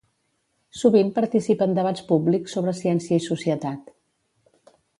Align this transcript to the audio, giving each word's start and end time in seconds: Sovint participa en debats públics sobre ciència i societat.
Sovint 0.77 1.11
participa 1.17 1.67
en 1.71 1.75
debats 1.79 2.05
públics 2.07 2.57
sobre 2.57 2.73
ciència 2.81 3.21
i 3.21 3.25
societat. 3.27 3.93